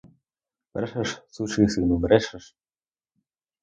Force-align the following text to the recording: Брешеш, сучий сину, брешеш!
Брешеш, 0.73 1.09
сучий 1.33 1.69
сину, 1.73 1.95
брешеш! 2.03 2.45